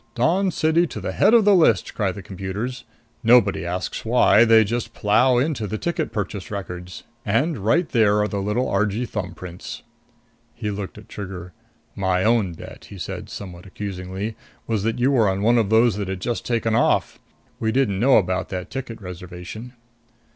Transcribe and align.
'Dawn 0.15 0.49
City 0.49 0.87
to 0.87 0.99
the 0.99 1.11
head 1.11 1.31
of 1.31 1.45
the 1.45 1.53
list!' 1.53 1.93
cry 1.93 2.11
the 2.11 2.23
computers. 2.23 2.85
Nobody 3.21 3.63
asks 3.63 4.03
why. 4.03 4.43
They 4.45 4.63
just 4.63 4.95
plow 4.95 5.37
into 5.37 5.67
the 5.67 5.77
ticket 5.77 6.11
purchase 6.11 6.49
records. 6.49 7.03
And 7.23 7.59
right 7.59 7.87
there 7.87 8.17
are 8.19 8.27
the 8.27 8.41
little 8.41 8.67
Argee 8.67 9.05
thumbprints!" 9.05 9.83
He 10.55 10.71
looked 10.71 10.97
at 10.97 11.07
Trigger. 11.07 11.53
"My 11.95 12.23
own 12.23 12.53
bet," 12.53 12.85
he 12.85 12.97
said, 12.97 13.29
somewhat 13.29 13.67
accusingly, 13.67 14.35
"was 14.65 14.81
that 14.81 14.97
you 14.97 15.11
were 15.11 15.39
one 15.39 15.59
of 15.59 15.69
those 15.69 15.97
that 15.97 16.07
had 16.07 16.19
just 16.19 16.47
taken 16.47 16.73
off. 16.73 17.19
We 17.59 17.71
didn't 17.71 17.99
know 17.99 18.17
about 18.17 18.49
that 18.49 18.71
ticket 18.71 18.99
reservation." 18.99 19.73